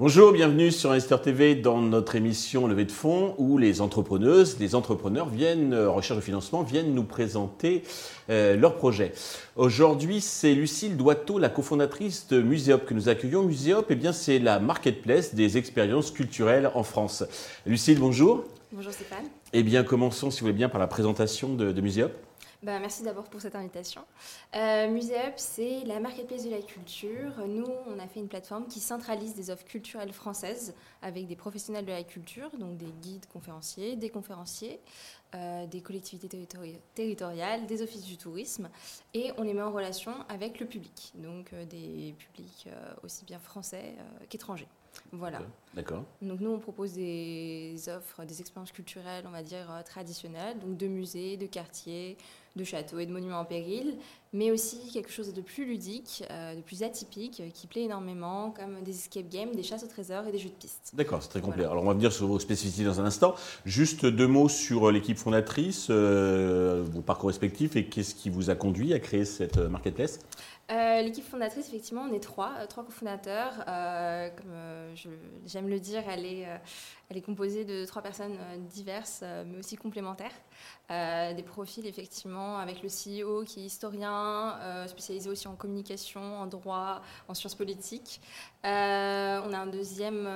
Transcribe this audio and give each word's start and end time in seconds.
Bonjour, 0.00 0.32
bienvenue 0.32 0.70
sur 0.70 0.92
Investor 0.92 1.20
TV 1.20 1.56
dans 1.56 1.82
notre 1.82 2.14
émission 2.14 2.68
Levée 2.68 2.84
de 2.84 2.92
fonds 2.92 3.34
où 3.36 3.58
les 3.58 3.80
entrepreneuses, 3.80 4.58
les 4.60 4.74
entrepreneurs 4.76 5.28
viennent, 5.28 5.74
euh, 5.74 5.90
recherche 5.90 6.20
de 6.20 6.24
financement, 6.24 6.62
viennent 6.62 6.94
nous 6.94 7.02
présenter 7.02 7.82
euh, 8.30 8.56
leurs 8.56 8.76
projets. 8.76 9.12
Aujourd'hui, 9.56 10.20
c'est 10.20 10.54
Lucille 10.54 10.96
Doiteau, 10.96 11.38
la 11.38 11.48
cofondatrice 11.48 12.28
de 12.28 12.40
Muséop 12.40 12.86
que 12.86 12.94
nous 12.94 13.08
accueillons. 13.08 13.42
Muséop, 13.42 13.86
eh 13.90 13.96
bien, 13.96 14.12
c'est 14.12 14.38
la 14.38 14.60
marketplace 14.60 15.34
des 15.34 15.58
expériences 15.58 16.12
culturelles 16.12 16.70
en 16.74 16.84
France. 16.84 17.24
Lucille, 17.66 17.98
bonjour. 17.98 18.44
Bonjour 18.70 18.92
Stéphane. 18.92 19.24
Eh 19.54 19.62
bien, 19.62 19.82
commençons, 19.82 20.30
si 20.30 20.40
vous 20.40 20.46
voulez 20.46 20.56
bien, 20.56 20.68
par 20.68 20.78
la 20.78 20.86
présentation 20.86 21.54
de, 21.54 21.72
de 21.72 21.80
Muséop. 21.80 22.12
Bah, 22.62 22.78
merci 22.80 23.04
d'abord 23.04 23.24
pour 23.24 23.40
cette 23.40 23.54
invitation. 23.54 24.02
Euh, 24.56 24.88
Muséup, 24.88 25.34
c'est 25.36 25.84
la 25.86 26.00
marketplace 26.00 26.44
de 26.44 26.50
la 26.50 26.60
culture. 26.60 27.32
Nous, 27.46 27.70
on 27.86 27.98
a 28.00 28.08
fait 28.08 28.18
une 28.18 28.28
plateforme 28.28 28.66
qui 28.66 28.80
centralise 28.80 29.34
des 29.34 29.50
offres 29.50 29.64
culturelles 29.64 30.12
françaises 30.12 30.74
avec 31.00 31.28
des 31.28 31.36
professionnels 31.36 31.86
de 31.86 31.92
la 31.92 32.02
culture, 32.02 32.50
donc 32.58 32.76
des 32.76 32.92
guides 33.00 33.26
conférenciers, 33.32 33.94
des 33.94 34.10
conférenciers, 34.10 34.80
euh, 35.34 35.66
des 35.66 35.82
collectivités 35.82 36.48
territoriales, 36.94 37.66
des 37.66 37.82
offices 37.82 38.04
du 38.04 38.16
tourisme, 38.16 38.70
et 39.14 39.30
on 39.36 39.42
les 39.42 39.54
met 39.54 39.62
en 39.62 39.70
relation 39.70 40.12
avec 40.28 40.58
le 40.58 40.66
public, 40.66 41.12
donc 41.14 41.52
euh, 41.52 41.64
des 41.64 42.14
publics 42.18 42.66
euh, 42.66 42.94
aussi 43.04 43.24
bien 43.24 43.38
français 43.38 43.94
qu'étrangers. 44.30 44.68
Voilà. 45.12 45.40
D'accord. 45.74 46.04
Donc 46.22 46.40
nous, 46.40 46.50
on 46.50 46.58
propose 46.58 46.92
des 46.92 47.76
offres, 47.88 48.24
des 48.24 48.40
expériences 48.40 48.72
culturelles, 48.72 49.24
on 49.26 49.30
va 49.30 49.42
dire, 49.42 49.66
traditionnelles, 49.84 50.58
donc 50.58 50.76
de 50.76 50.86
musées, 50.86 51.36
de 51.36 51.46
quartiers, 51.46 52.16
de 52.56 52.64
châteaux 52.64 52.98
et 52.98 53.06
de 53.06 53.12
monuments 53.12 53.40
en 53.40 53.44
péril, 53.44 53.96
mais 54.32 54.50
aussi 54.50 54.90
quelque 54.92 55.10
chose 55.10 55.32
de 55.32 55.40
plus 55.40 55.64
ludique, 55.64 56.24
euh, 56.30 56.54
de 56.54 56.60
plus 56.60 56.82
atypique, 56.82 57.42
qui 57.54 57.66
plaît 57.66 57.82
énormément, 57.82 58.50
comme 58.50 58.82
des 58.82 58.96
escape 58.96 59.28
games, 59.28 59.54
des 59.54 59.62
chasses 59.62 59.84
au 59.84 59.86
trésor 59.86 60.26
et 60.26 60.32
des 60.32 60.38
jeux 60.38 60.50
de 60.50 60.54
piste. 60.54 60.92
D'accord, 60.94 61.22
c'est 61.22 61.28
très 61.28 61.40
complet. 61.40 61.64
Alors 61.64 61.82
on 61.84 61.86
va 61.86 61.94
venir 61.94 62.12
sur 62.12 62.26
vos 62.26 62.38
spécificités 62.38 62.84
dans 62.84 63.00
un 63.00 63.04
instant. 63.04 63.34
Juste 63.64 64.06
deux 64.06 64.26
mots 64.26 64.48
sur 64.48 64.90
l'équipe 64.90 65.18
fondatrice, 65.18 65.86
euh, 65.90 66.84
vos 66.90 67.00
parcours 67.00 67.28
respectifs 67.28 67.76
et 67.76 67.86
qu'est-ce 67.86 68.14
qui 68.14 68.30
vous 68.30 68.50
a 68.50 68.54
conduit 68.54 68.92
à 68.92 68.98
créer 68.98 69.24
cette 69.24 69.58
euh, 69.58 69.68
marketplace? 69.68 70.20
Euh, 70.70 71.00
l'équipe 71.00 71.24
fondatrice, 71.24 71.66
effectivement, 71.68 72.02
on 72.02 72.12
est 72.12 72.20
trois, 72.20 72.52
euh, 72.58 72.66
trois 72.66 72.84
cofondateurs. 72.84 73.64
Euh, 73.68 74.28
comme 74.36 74.52
j'aime 75.46 75.66
le 75.66 75.80
dire, 75.80 76.02
elle 76.10 76.26
est, 76.26 76.46
elle 77.08 77.16
est 77.16 77.22
composée 77.22 77.64
de 77.64 77.86
trois 77.86 78.02
personnes 78.02 78.36
diverses, 78.70 79.24
mais 79.46 79.58
aussi 79.58 79.76
complémentaires. 79.76 80.34
des 80.90 81.42
profils, 81.42 81.86
effectivement, 81.86 82.37
avec 82.58 82.82
le 82.82 82.88
CEO 82.88 83.44
qui 83.44 83.60
est 83.60 83.64
historien, 83.64 84.58
spécialisé 84.86 85.30
aussi 85.30 85.48
en 85.48 85.54
communication, 85.54 86.40
en 86.40 86.46
droit, 86.46 87.02
en 87.28 87.34
sciences 87.34 87.54
politiques. 87.54 88.20
on 88.64 88.68
a 88.68 89.58
un 89.58 89.66
deuxième 89.66 90.28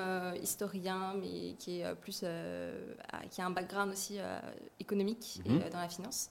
historien, 0.43 1.15
mais 1.21 1.55
qui 1.59 1.81
est 1.81 1.95
plus, 1.97 2.25
qui 3.31 3.41
a 3.41 3.47
un 3.47 3.51
background 3.51 3.93
aussi 3.93 4.19
économique 4.81 5.41
et 5.45 5.51
mhm. 5.51 5.71
dans 5.71 5.81
la 5.81 5.89
finance. 5.89 6.31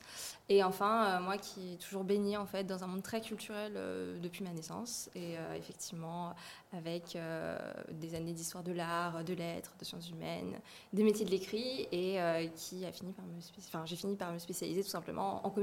Et 0.50 0.64
enfin, 0.64 1.20
moi 1.22 1.38
qui 1.38 1.74
est 1.74 1.78
toujours 1.78 2.04
baignée 2.04 2.38
en 2.38 2.46
fait 2.46 2.66
dans 2.66 2.84
un 2.84 2.88
monde 2.88 3.04
très 3.04 3.22
culturel 3.22 3.74
euh, 3.76 4.20
depuis 4.20 4.44
ma 4.44 4.52
naissance. 4.52 5.10
Et 5.16 5.38
euh, 5.38 5.56
effectivement, 5.56 6.34
avec 6.74 7.16
euh, 7.16 7.58
des 7.92 8.16
années 8.16 8.34
d'histoire 8.34 8.64
de 8.64 8.72
l'art, 8.72 9.24
de 9.24 9.34
lettres, 9.34 9.74
de 9.80 9.86
sciences 9.86 10.10
humaines, 10.10 10.60
des 10.94 11.04
métiers 11.04 11.26
de 11.26 11.32
l'écrit, 11.32 11.88
et 11.92 12.20
qui 12.56 12.86
a 12.86 12.92
fini 12.92 13.14
par 13.14 13.26
me, 13.26 13.40
enfin, 13.60 13.86
j'ai 13.86 13.96
fini 13.96 14.16
par 14.16 14.32
me 14.32 14.40
spécialiser 14.40 14.84
tout 14.84 14.90
simplement 14.90 15.46
en 15.46 15.50
communication, 15.50 15.61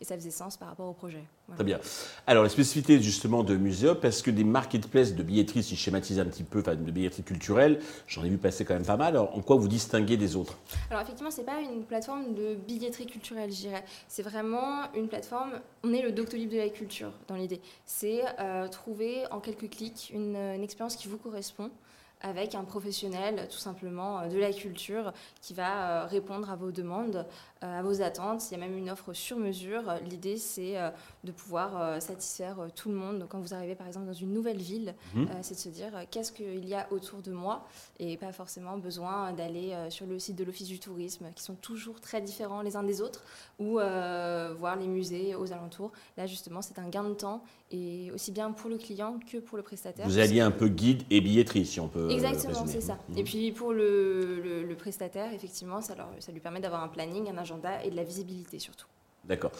et 0.00 0.04
ça 0.04 0.14
faisait 0.16 0.30
sens 0.30 0.56
par 0.56 0.68
rapport 0.68 0.88
au 0.88 0.92
projet. 0.92 1.24
Très 1.54 1.64
bien. 1.64 1.80
Alors, 2.26 2.44
la 2.44 2.48
spécificité 2.48 3.00
justement 3.02 3.42
de 3.42 3.56
Muséop, 3.56 3.96
parce 3.96 4.22
que 4.22 4.30
des 4.30 4.44
marketplaces 4.44 5.14
de 5.14 5.22
billetterie, 5.22 5.62
si 5.62 5.74
je 5.74 5.80
schématise 5.80 6.20
un 6.20 6.24
petit 6.24 6.44
peu, 6.44 6.60
enfin 6.60 6.76
de 6.76 6.90
billetterie 6.90 7.24
culturelle, 7.24 7.80
j'en 8.06 8.24
ai 8.24 8.28
vu 8.28 8.38
passer 8.38 8.64
quand 8.64 8.74
même 8.74 8.86
pas 8.86 8.96
mal. 8.96 9.16
Alors, 9.16 9.36
en 9.36 9.40
quoi 9.40 9.56
vous 9.56 9.68
distinguez 9.68 10.16
des 10.16 10.36
autres? 10.36 10.58
Alors, 10.90 11.02
effectivement, 11.02 11.30
c'est 11.30 11.44
pas 11.44 11.60
une 11.60 11.82
plateforme 11.82 12.34
de 12.34 12.54
billetterie 12.54 13.06
culturelle, 13.06 13.50
je 13.50 13.56
dirais. 13.56 13.84
C'est 14.08 14.22
vraiment 14.22 14.92
une 14.94 15.08
plateforme, 15.08 15.52
on 15.82 15.92
est 15.92 16.02
le 16.02 16.12
Doctolib 16.12 16.50
de 16.50 16.58
la 16.58 16.68
culture 16.68 17.10
dans 17.26 17.34
l'idée. 17.34 17.60
C'est 17.84 18.22
euh, 18.38 18.68
trouver 18.68 19.24
en 19.30 19.40
quelques 19.40 19.70
clics 19.70 20.12
une, 20.14 20.36
une 20.36 20.62
expérience 20.62 20.96
qui 20.96 21.08
vous 21.08 21.18
correspond 21.18 21.70
avec 22.20 22.54
un 22.54 22.64
professionnel 22.64 23.48
tout 23.50 23.58
simplement 23.58 24.20
euh, 24.20 24.28
de 24.28 24.38
la 24.38 24.52
culture 24.52 25.12
qui 25.40 25.54
va 25.54 26.02
euh, 26.02 26.06
répondre 26.06 26.50
à 26.50 26.56
vos 26.56 26.70
demandes, 26.70 27.26
euh, 27.62 27.78
à 27.78 27.82
vos 27.82 28.02
attentes. 28.02 28.50
Il 28.50 28.52
y 28.52 28.54
a 28.56 28.58
même 28.58 28.76
une 28.76 28.90
offre 28.90 29.12
sur 29.12 29.38
mesure. 29.38 29.82
L'idée, 30.08 30.36
c'est 30.36 30.76
de 31.24 31.32
pouvoir 31.32 32.00
satisfaire 32.00 32.56
tout 32.74 32.88
le 32.88 32.94
monde. 32.94 33.26
quand 33.28 33.38
vous 33.38 33.54
arrivez 33.54 33.74
par 33.74 33.86
exemple 33.86 34.06
dans 34.06 34.12
une 34.12 34.32
nouvelle 34.32 34.58
ville, 34.58 34.94
mhm. 35.14 35.28
c'est 35.42 35.54
de 35.54 35.60
se 35.60 35.68
dire 35.68 35.92
qu'est-ce 36.10 36.32
qu'il 36.32 36.64
y 36.66 36.74
a 36.74 36.86
autour 36.90 37.20
de 37.20 37.32
moi 37.32 37.66
et 37.98 38.16
pas 38.16 38.32
forcément 38.32 38.78
besoin 38.78 39.32
d'aller 39.32 39.76
sur 39.90 40.06
le 40.06 40.18
site 40.18 40.36
de 40.36 40.44
l'Office 40.44 40.68
du 40.68 40.78
tourisme 40.78 41.26
qui 41.34 41.42
sont 41.42 41.54
toujours 41.54 42.00
très 42.00 42.20
différents 42.20 42.62
les 42.62 42.76
uns 42.76 42.82
des 42.82 43.00
autres 43.00 43.22
ou 43.58 43.74
voir 43.74 44.76
les 44.78 44.86
musées 44.86 45.34
aux 45.34 45.52
alentours. 45.52 45.92
Là, 46.16 46.26
justement, 46.26 46.62
c'est 46.62 46.78
un 46.78 46.88
gain 46.88 47.04
de 47.04 47.14
temps 47.14 47.42
et 47.70 48.10
aussi 48.12 48.32
bien 48.32 48.50
pour 48.50 48.68
le 48.68 48.78
client 48.78 49.20
que 49.30 49.38
pour 49.38 49.56
le 49.56 49.62
prestataire. 49.62 50.06
Vous 50.06 50.18
alliez 50.18 50.40
un 50.40 50.50
peu 50.50 50.68
guide 50.68 51.02
et 51.10 51.20
billetterie, 51.20 51.66
si 51.66 51.78
on 51.78 51.88
peut. 51.88 52.09
Exactement, 52.10 52.66
c'est 52.66 52.80
ça. 52.80 52.98
Et 53.16 53.24
puis 53.24 53.52
pour 53.52 53.72
le, 53.72 54.64
le, 54.66 54.74
prestataire, 54.74 55.32
effectivement, 55.32 55.80
ça, 55.80 55.94
leur, 55.94 56.08
ça 56.18 56.32
lui 56.32 56.40
permet 56.40 56.60
d'avoir 56.60 56.82
un 56.82 56.88
planning, 56.88 57.28
un 57.28 57.38
agenda 57.38 57.84
et 57.84 57.90
de 57.90 57.96
la 57.96 58.04
visibilité 58.04 58.58
surtout. 58.58 58.86
D'accord. 59.24 59.52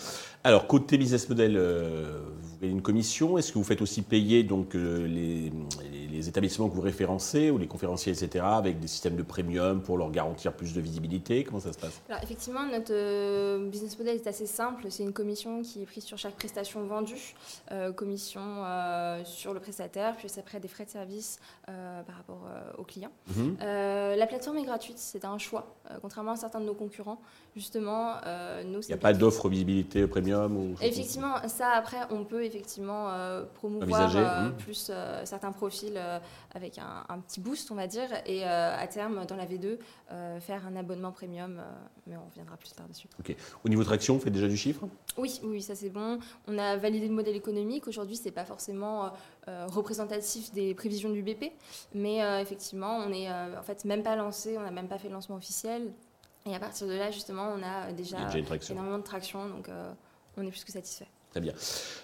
Alors, 0.42 0.66
côté 0.66 0.96
business 0.96 1.28
model, 1.28 1.56
euh, 1.56 2.20
vous 2.40 2.54
avez 2.56 2.70
une 2.70 2.80
commission. 2.80 3.36
Est-ce 3.36 3.52
que 3.52 3.58
vous 3.58 3.64
faites 3.64 3.82
aussi 3.82 4.02
payer 4.02 4.42
donc, 4.42 4.74
euh, 4.74 5.06
les, 5.06 5.52
les, 6.10 6.28
établissements 6.28 6.68
que 6.68 6.74
vous 6.74 6.80
référencez 6.80 7.50
ou 7.50 7.58
les 7.58 7.66
conférenciers, 7.66 8.12
etc., 8.12 8.44
avec 8.46 8.80
des 8.80 8.86
systèmes 8.86 9.16
de 9.16 9.22
premium 9.22 9.82
pour 9.82 9.98
leur 9.98 10.10
garantir 10.10 10.52
plus 10.52 10.74
de 10.74 10.80
visibilité 10.80 11.44
Comment 11.44 11.60
ça 11.60 11.72
se 11.72 11.78
passe? 11.78 12.00
Alors, 12.08 12.22
effectivement, 12.22 12.66
notre 12.66 12.92
euh, 12.92 13.68
business 13.68 13.98
model 13.98 14.16
est 14.16 14.26
assez 14.26 14.46
simple. 14.46 14.86
C'est 14.90 15.02
une 15.02 15.12
commission 15.12 15.62
qui 15.62 15.82
est 15.82 15.86
prise 15.86 16.04
sur 16.04 16.18
chaque 16.18 16.34
prestation 16.34 16.84
vendue, 16.84 17.34
commission 17.96 18.40
sur 19.24 19.54
le 19.54 19.60
prestataire, 19.60 20.16
puis 20.16 20.28
après 20.38 20.60
des 20.60 20.68
frais 20.68 20.84
de 20.84 20.90
service 20.90 21.38
par 21.66 22.16
rapport 22.16 22.48
au 22.78 22.84
client. 22.84 23.10
Mhm. 23.36 23.56
la 23.60 24.26
plateforme 24.26 24.58
est 24.58 24.64
gratuite, 24.64 24.98
c'est 24.98 25.24
un 25.24 25.38
choix, 25.38 25.74
contrairement 26.02 26.32
à 26.32 26.36
certains 26.36 26.60
de 26.60 26.66
nos 26.66 26.74
concurrents. 26.74 27.20
Justement, 27.56 28.14
nous, 28.64 28.80
Il 28.80 28.88
n'y 28.88 28.94
a 28.94 28.96
pas 28.96 29.12
d'offre 29.12 29.48
visibilité 29.48 30.06
premium 30.06 30.56
ou 30.56 30.74
Effectivement, 30.82 31.34
ça 31.48 31.70
après, 31.74 31.98
on 32.10 32.24
peut 32.24 32.44
effectivement 32.44 33.10
euh, 33.10 33.44
promouvoir 33.54 34.16
euh, 34.16 34.48
hmm. 34.48 34.52
plus 34.56 34.90
euh, 34.90 35.22
certains 35.24 35.52
profils 35.52 35.99
avec 36.54 36.78
un, 36.78 37.18
petit 37.20 37.40
boost, 37.40 37.70
on 37.70 37.74
va 37.74 37.86
dire, 37.86 38.08
et 38.26 38.44
à 38.44 38.86
terme, 38.86 39.24
dans 39.26 39.36
la 39.36 39.46
V2, 39.46 39.78
faire 40.40 40.66
un 40.66 40.76
abonnement 40.76 41.12
premium, 41.12 41.60
mais 42.06 42.16
on 42.16 42.24
reviendra 42.28 42.56
plus 42.56 42.70
tard 42.70 42.88
dessus. 42.88 43.08
Ok. 43.18 43.34
Au 43.64 43.68
niveau 43.68 43.82
de 43.82 43.86
traction, 43.86 44.16
on 44.16 44.18
fait 44.18 44.30
déjà 44.30 44.48
du 44.48 44.56
chiffre? 44.56 44.86
Oui, 45.16 45.40
oui, 45.42 45.62
ça 45.62 45.74
c'est 45.74 45.90
bon. 45.90 46.18
On 46.46 46.58
a 46.58 46.76
validé 46.76 47.08
le 47.08 47.14
modèle 47.14 47.36
économique. 47.36 47.86
Aujourd'hui, 47.86 48.16
c'est 48.16 48.30
pas 48.30 48.44
forcément 48.44 49.12
représentatif 49.46 50.52
des 50.52 50.74
prévisions 50.74 51.10
du 51.10 51.22
BP, 51.22 51.52
mais 51.94 52.18
effectivement, 52.40 52.96
on 52.98 53.12
est 53.12 53.30
en 53.30 53.62
fait 53.62 53.84
même 53.84 54.02
pas 54.02 54.16
lancé, 54.16 54.56
on 54.58 54.62
n'a 54.62 54.70
même 54.70 54.88
pas 54.88 54.98
fait 54.98 55.08
le 55.08 55.14
lancement 55.14 55.36
officiel. 55.36 55.92
Et 56.46 56.54
à 56.54 56.58
partir 56.58 56.86
de 56.86 56.94
là, 56.94 57.10
justement, 57.10 57.52
on 57.54 57.62
a 57.62 57.92
déjà, 57.92 58.18
énormément 58.70 58.98
de 58.98 59.02
traction, 59.02 59.48
donc 59.48 59.68
euh, 59.68 59.92
on 60.36 60.42
est 60.42 60.50
plus 60.50 60.64
que 60.64 60.72
satisfait. 60.72 61.06
Très 61.30 61.40
bien. 61.40 61.52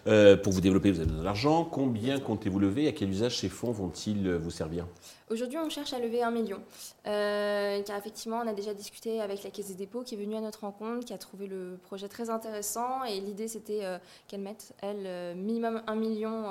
Euh, 0.06 0.36
pour 0.36 0.52
vous 0.52 0.60
développer, 0.60 0.90
vous 0.92 1.00
avez 1.00 1.08
besoin 1.08 1.24
d'argent. 1.24 1.64
Combien 1.64 2.20
comptez-vous 2.20 2.60
lever? 2.60 2.86
À 2.86 2.92
quel 2.92 3.10
usage 3.10 3.38
ces 3.38 3.48
fonds 3.48 3.72
vont-ils 3.72 4.30
vous 4.34 4.50
servir? 4.50 4.86
Aujourd'hui, 5.30 5.58
on 5.58 5.68
cherche 5.68 5.92
à 5.92 5.98
lever 5.98 6.22
un 6.22 6.30
million. 6.30 6.62
Euh, 7.06 7.82
car 7.82 7.98
effectivement, 7.98 8.40
on 8.44 8.46
a 8.46 8.54
déjà 8.54 8.72
discuté 8.72 9.20
avec 9.20 9.42
la 9.42 9.50
Caisse 9.50 9.68
des 9.68 9.74
dépôts 9.74 10.02
qui 10.02 10.14
est 10.14 10.18
venue 10.18 10.36
à 10.36 10.40
notre 10.40 10.60
rencontre, 10.60 11.04
qui 11.04 11.12
a 11.12 11.18
trouvé 11.18 11.48
le 11.48 11.78
projet 11.82 12.08
très 12.08 12.30
intéressant. 12.30 13.02
Et 13.04 13.20
l'idée, 13.20 13.48
c'était 13.48 13.82
qu'elle 14.28 14.42
mette, 14.42 14.74
elle, 14.80 15.36
minimum 15.36 15.82
un 15.88 15.96
million 15.96 16.44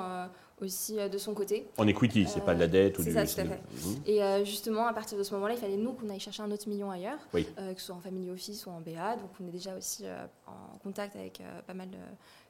aussi 0.60 0.98
euh, 0.98 1.08
de 1.08 1.18
son 1.18 1.34
côté. 1.34 1.68
En 1.76 1.86
equity, 1.86 2.26
c'est 2.26 2.44
pas 2.44 2.54
de 2.54 2.60
la 2.60 2.66
dette 2.66 2.98
ou 2.98 3.02
du... 3.02 3.12
ça, 3.12 3.26
tout 3.26 3.40
à 3.40 3.44
fait. 3.44 3.60
Mhm. 3.84 3.96
Et 4.06 4.22
euh, 4.22 4.44
justement, 4.44 4.86
à 4.86 4.94
partir 4.94 5.18
de 5.18 5.22
ce 5.22 5.34
moment-là, 5.34 5.54
il 5.54 5.60
fallait 5.60 5.76
nous 5.76 5.92
qu'on 5.92 6.08
aille 6.08 6.20
chercher 6.20 6.42
un 6.42 6.50
autre 6.50 6.68
million 6.68 6.90
ailleurs, 6.90 7.18
euh, 7.34 7.74
que 7.74 7.80
ce 7.80 7.86
soit 7.86 7.94
en 7.94 8.00
family 8.00 8.30
office 8.30 8.66
ou 8.66 8.70
en 8.70 8.80
BA. 8.80 9.16
Donc 9.16 9.30
on 9.40 9.46
est 9.46 9.50
déjà 9.50 9.76
aussi 9.76 10.04
en 10.46 10.78
contact 10.78 11.16
avec 11.16 11.42
pas 11.66 11.74
mal 11.74 11.90
de, 11.90 11.98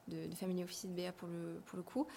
de, 0.07 0.35
family 0.35 0.63
office 0.63 0.85
et 0.85 0.87
de 0.87 0.93
BA 0.93 1.11
pour 1.11 1.27
le, 1.27 1.59
pour 1.65 1.77
le 1.77 1.83
coup. 1.83 2.07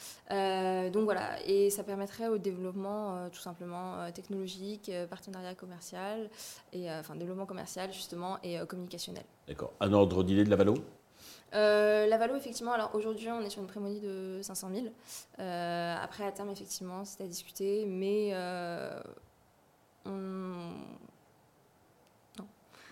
donc 0.92 1.04
voilà, 1.04 1.40
et 1.46 1.70
ça 1.70 1.82
permettrait 1.82 2.28
au 2.28 2.38
développement 2.38 3.28
tout 3.30 3.40
simplement 3.40 4.10
technologique, 4.12 4.90
partenariat 5.08 5.54
commercial, 5.54 6.28
et, 6.72 6.90
enfin 6.90 7.16
développement 7.16 7.46
commercial 7.46 7.92
justement 7.92 8.38
et 8.42 8.58
communicationnel. 8.66 9.24
D'accord. 9.48 9.72
Un 9.80 9.92
ordre 9.92 10.22
d'idée 10.22 10.44
de 10.44 10.50
la 10.50 10.56
Valo? 10.56 10.74
Euh, 11.54 12.06
la 12.06 12.16
Valo, 12.16 12.36
effectivement, 12.36 12.72
alors 12.72 12.94
aujourd'hui, 12.94 13.28
on 13.30 13.40
est 13.40 13.50
sur 13.50 13.60
une 13.60 13.68
prémonie 13.68 14.00
de 14.00 14.40
500 14.42 14.70
000. 14.72 14.86
Euh, 15.38 15.96
après, 16.00 16.24
à 16.24 16.32
terme, 16.32 16.50
effectivement, 16.50 17.04
c'est 17.04 17.24
à 17.24 17.26
discuter, 17.26 17.86
mais 17.86 18.30
euh, 18.32 19.00
on... 20.06 20.72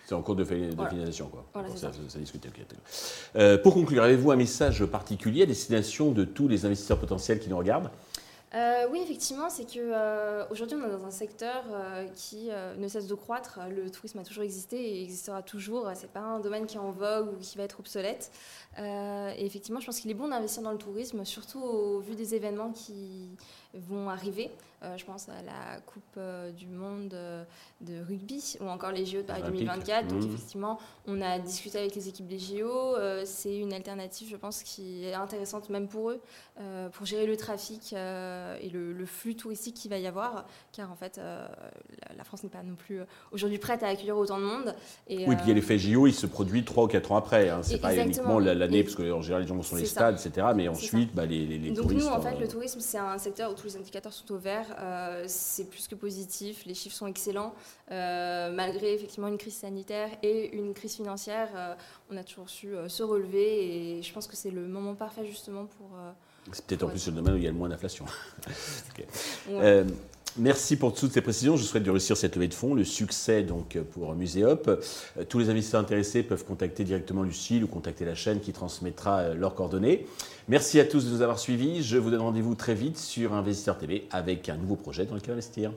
C'est 0.09 0.15
en 0.15 0.23
cours 0.23 0.35
de, 0.35 0.43
finalisation, 0.43 1.27
quoi. 1.27 1.45
Voilà, 1.53 1.69
ça, 1.69 1.91
ça, 1.93 3.57
pour 3.59 3.75
conclure, 3.75 4.01
avez-vous 4.01 4.31
un 4.31 4.37
message 4.37 4.83
particulier 4.85 5.43
à 5.43 5.45
destination 5.45 6.11
de 6.11 6.23
tous 6.23 6.47
les 6.47 6.65
investisseurs 6.65 6.99
potentiels 6.99 7.39
qui 7.39 7.47
nous 7.47 7.57
regardent? 7.59 7.91
Euh, 8.55 8.87
oui, 8.89 9.01
effectivement, 9.03 9.51
c'est 9.51 9.65
que 9.65 9.77
euh, 9.77 10.43
aujourd'hui 10.49 10.75
on 10.81 10.87
est 10.87 10.91
dans 10.91 11.05
un 11.05 11.11
secteur 11.11 11.63
euh, 11.71 12.07
qui 12.15 12.49
ne 12.79 12.87
cesse 12.87 13.05
de 13.05 13.13
croître. 13.13 13.59
Le 13.69 13.91
tourisme 13.91 14.17
a 14.17 14.23
toujours 14.23 14.43
existé 14.43 14.81
et 14.81 15.03
existera 15.03 15.43
toujours. 15.43 15.87
C'est 15.93 16.11
pas 16.11 16.21
un 16.21 16.39
domaine 16.39 16.65
qui 16.65 16.77
est 16.77 16.79
en 16.79 16.89
vogue 16.89 17.33
ou 17.33 17.37
qui 17.39 17.59
va 17.59 17.65
être 17.65 17.79
obsolète. 17.79 18.31
et 18.79 19.45
effectivement, 19.45 19.79
je 19.79 19.85
pense 19.85 19.99
qu'il 19.99 20.09
est 20.09 20.15
bon 20.15 20.29
d'investir 20.29 20.63
dans 20.63 20.71
le 20.71 20.79
tourisme, 20.79 21.23
surtout 21.23 21.59
au 21.61 21.99
vu 21.99 22.15
des 22.15 22.33
événements 22.33 22.71
qui 22.71 23.29
vont 23.73 24.09
arriver. 24.09 24.51
Euh, 24.81 24.97
je 24.97 25.03
pense 25.03 25.27
à 25.27 25.41
la 25.45 25.81
Coupe 25.85 26.03
euh, 26.17 26.51
du 26.51 26.67
Monde 26.67 27.13
euh, 27.13 27.43
de 27.81 28.01
rugby 28.01 28.55
ou 28.61 28.69
encore 28.69 28.91
les 28.91 29.05
JO 29.05 29.17
de 29.17 29.23
Paris 29.23 29.41
2024. 29.45 30.07
Donc, 30.07 30.23
mmh. 30.23 30.27
effectivement, 30.27 30.79
on 31.05 31.21
a 31.21 31.37
discuté 31.37 31.79
avec 31.79 31.95
les 31.95 32.07
équipes 32.07 32.27
des 32.27 32.39
JO. 32.39 32.95
c'est 33.25 33.57
une 33.57 33.73
alternative, 33.73 34.29
je 34.29 34.37
pense, 34.37 34.63
qui 34.63 35.05
est 35.05 35.13
intéressante 35.13 35.69
même 35.69 35.87
pour 35.87 36.11
eux, 36.11 36.21
pour 36.93 37.05
gérer 37.05 37.25
le 37.25 37.35
trafic 37.35 37.93
et 37.93 38.69
le, 38.69 39.05
flux 39.05 39.35
touristique 39.35 39.75
qu'il 39.75 39.89
va 39.89 39.97
y 39.97 40.07
avoir. 40.07 40.45
Car 40.71 40.91
en 40.91 40.95
fait, 40.95 41.17
la, 41.17 42.23
France 42.23 42.43
n'est 42.43 42.49
pas 42.49 42.63
non 42.63 42.75
plus 42.75 42.99
aujourd'hui 43.31 43.57
prête 43.57 43.81
à 43.83 43.87
accueillir 43.87 44.17
autant 44.17 44.39
de 44.39 44.45
monde. 44.45 44.75
Et, 45.07 45.25
oui, 45.27 45.35
puis 45.35 45.45
il 45.45 45.49
y 45.49 45.51
a 45.51 45.55
l'effet 45.55 45.79
JO, 45.79 46.07
il 46.07 46.13
se 46.13 46.27
produit 46.27 46.63
3 46.63 46.83
ou 46.83 46.87
4 46.87 47.11
ans 47.11 47.17
après. 47.17 47.49
Hein. 47.49 47.61
C'est 47.63 47.79
pas 47.79 47.95
uniquement 47.95 48.39
l'année, 48.39 48.83
parce 48.83 48.95
qu'en 48.95 49.21
général, 49.21 49.43
les 49.43 49.47
gens 49.47 49.55
vont 49.55 49.63
sur 49.63 49.77
les 49.77 49.85
stades, 49.85 50.19
etc. 50.19 50.47
Mais 50.55 50.67
ensuite, 50.67 51.13
bah, 51.13 51.25
les, 51.25 51.45
les, 51.45 51.71
Donc, 51.71 51.91
nous, 51.91 52.07
en 52.07 52.21
fait, 52.21 52.39
le 52.39 52.47
tourisme, 52.47 52.79
c'est 52.79 52.97
un 52.97 53.17
secteur 53.17 53.55
tous 53.59 53.67
les 53.67 53.77
indicateurs 53.77 54.13
sont 54.13 54.31
au 54.31 54.37
vert. 54.37 54.65
Euh, 54.79 55.25
c'est 55.27 55.69
plus 55.69 55.87
que 55.87 55.95
positif. 55.95 56.65
Les 56.65 56.73
chiffres 56.73 56.95
sont 56.95 57.07
excellents. 57.07 57.53
Euh, 57.91 58.51
malgré 58.51 58.93
effectivement 58.93 59.27
une 59.27 59.37
crise 59.37 59.55
sanitaire 59.55 60.09
et 60.23 60.55
une 60.55 60.73
crise 60.73 60.95
financière, 60.95 61.49
euh, 61.55 61.75
on 62.09 62.17
a 62.17 62.23
toujours 62.23 62.49
su 62.49 62.73
se 62.87 63.03
relever 63.03 63.97
et 63.97 64.01
je 64.01 64.13
pense 64.13 64.27
que 64.27 64.35
c'est 64.35 64.51
le 64.51 64.67
moment 64.67 64.95
parfait 64.95 65.25
justement 65.25 65.65
pour. 65.65 65.89
c'est 66.51 66.65
peut-être 66.65 66.83
en 66.83 66.89
plus 66.89 67.05
le 67.07 67.13
domaine 67.13 67.33
où 67.33 67.37
il 67.37 67.43
y 67.43 67.47
a 67.47 67.51
le 67.51 67.57
moins 67.57 67.69
d'inflation. 67.69 68.05
Merci 70.37 70.77
pour 70.77 70.93
toutes 70.93 71.11
ces 71.11 71.21
précisions. 71.21 71.57
Je 71.57 71.63
souhaite 71.63 71.83
de 71.83 71.91
réussir 71.91 72.15
cette 72.15 72.35
levée 72.35 72.47
de 72.47 72.53
fonds, 72.53 72.73
le 72.73 72.83
succès 72.83 73.43
donc 73.43 73.77
pour 73.91 74.13
Muséop. 74.15 74.69
Tous 75.27 75.39
les 75.39 75.49
investisseurs 75.49 75.81
intéressés 75.81 76.23
peuvent 76.23 76.45
contacter 76.45 76.83
directement 76.83 77.23
Lucille 77.23 77.63
ou 77.63 77.67
contacter 77.67 78.05
la 78.05 78.15
chaîne 78.15 78.39
qui 78.39 78.53
transmettra 78.53 79.33
leurs 79.33 79.55
coordonnées. 79.55 80.05
Merci 80.47 80.79
à 80.79 80.85
tous 80.85 81.05
de 81.05 81.11
nous 81.11 81.21
avoir 81.21 81.39
suivis. 81.39 81.83
Je 81.83 81.97
vous 81.97 82.11
donne 82.11 82.21
rendez-vous 82.21 82.55
très 82.55 82.75
vite 82.75 82.97
sur 82.97 83.33
Investisseur 83.33 83.77
TV 83.77 84.07
avec 84.11 84.49
un 84.49 84.55
nouveau 84.55 84.75
projet 84.75 85.05
dans 85.05 85.15
lequel 85.15 85.33
investir. 85.33 85.71